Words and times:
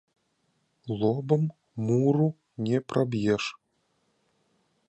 Лобам 0.99 1.43
муру 1.85 2.29
не 2.65 2.77
праб’еш 2.87 3.43